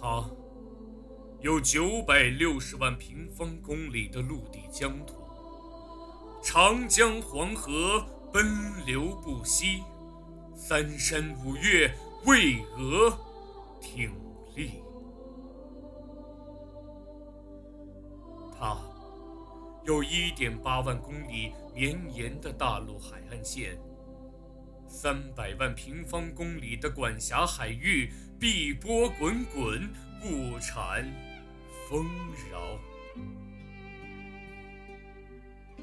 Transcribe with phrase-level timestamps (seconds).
[0.00, 0.24] 它
[1.40, 5.14] 有九百六十万平方公里的陆地疆土，
[6.42, 8.44] 长江黄河奔
[8.84, 9.82] 流不息，
[10.54, 11.92] 三山五岳
[12.24, 13.14] 巍峨
[13.80, 14.12] 挺
[14.54, 14.82] 立。
[18.58, 18.76] 它
[19.84, 23.78] 有一点八万公里绵延的大陆海岸线，
[24.88, 29.88] 三百万平方公里的管辖海域，碧波滚滚，
[30.24, 31.12] 物产
[31.88, 32.06] 丰
[32.50, 32.78] 饶。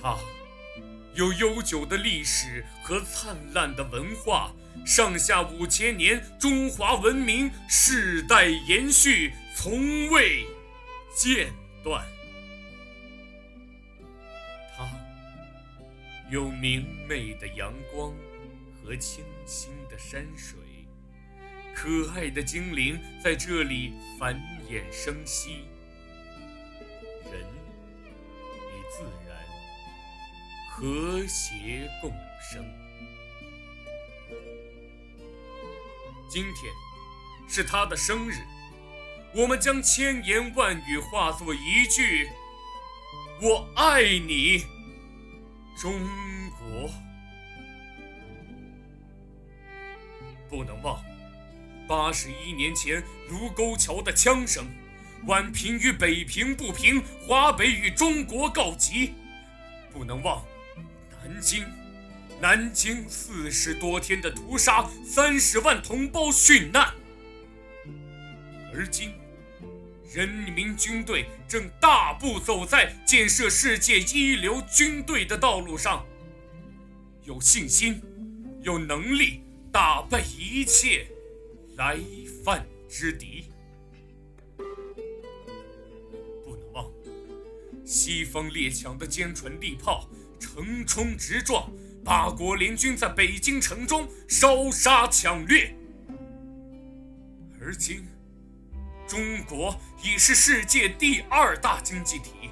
[0.00, 0.16] 它
[1.14, 4.52] 有悠久的历史和灿烂的文化，
[4.84, 10.44] 上下五千年，中华文明世代延续，从未
[11.16, 12.04] 间断。
[14.76, 14.88] 它
[16.30, 18.12] 有明媚的阳光
[18.84, 20.58] 和清新的山水，
[21.74, 25.64] 可爱的精灵在这里繁衍生息，
[27.32, 27.40] 人
[28.52, 29.38] 与自然
[30.70, 32.12] 和谐共
[32.52, 32.62] 生。
[36.28, 36.70] 今天
[37.48, 38.34] 是他的生日，
[39.34, 42.28] 我们将千言万语化作一句。
[43.40, 44.64] 我爱你，
[45.76, 46.06] 中
[50.54, 51.02] 不能忘
[51.88, 54.64] 八十一年前卢沟桥的枪声，
[55.26, 59.14] 宛平与北平不平，华北与中国告急。
[59.92, 60.44] 不能忘
[61.10, 61.64] 南京，
[62.40, 66.94] 南京四十多天的屠杀，三十万同胞殉难。
[68.72, 69.12] 而今。
[70.12, 76.06] 人民军队正大步走在建设世界一流军队的道路上，
[77.24, 78.00] 有信心，
[78.62, 79.42] 有能力
[79.74, 81.08] 打败一切
[81.76, 81.98] 来
[82.44, 83.46] 犯之敌。
[86.44, 86.88] 不能忘，
[87.84, 90.08] 西方列强的坚船利炮
[90.46, 91.68] 横冲直撞，
[92.04, 95.74] 八国联军在北京城中烧杀抢掠，
[97.60, 98.06] 而今。
[99.08, 102.48] 中国已是世界第二大经济体。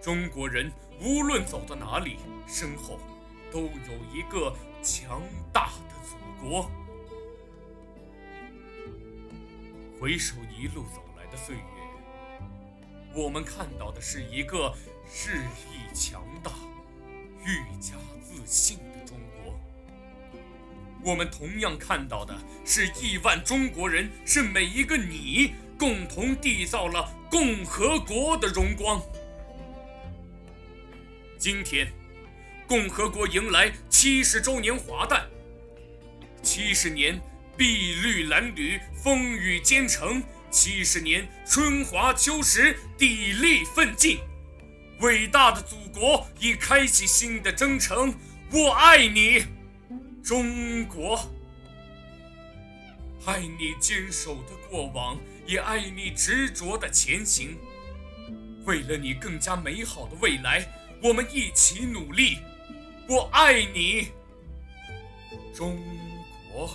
[0.00, 2.98] 中国人无论走到哪里，身后
[3.52, 5.22] 都有一个强
[5.52, 6.16] 大的祖
[6.46, 6.70] 国。
[10.00, 11.62] 回首一路走来的岁月，
[13.14, 14.72] 我们看到的是一个
[15.12, 16.52] 日益强大、
[17.44, 19.58] 愈加自信的中国。
[21.02, 29.02] 我们同样看到的是亿万中国人，是每一个你，共同缔造了共和国的荣光。
[31.38, 31.92] 今天，
[32.68, 35.26] 共和国迎来七十周年华诞，
[36.42, 37.18] 七十年
[37.56, 40.20] 碧绿蓝缕，风雨兼程；
[40.50, 44.18] 七十年春华秋实，砥砺奋进。
[45.00, 48.14] 伟大的祖国已开启新的征程，
[48.52, 49.46] 我爱你。
[50.22, 51.26] 中国，
[53.24, 57.56] 爱你坚守的过往，也爱你执着的前行。
[58.66, 60.68] 为了你更加美好的未来，
[61.02, 62.36] 我们一起努力。
[63.08, 64.08] 我爱你，
[65.54, 65.78] 中
[66.52, 66.68] 国。